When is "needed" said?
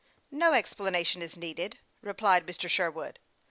1.37-1.77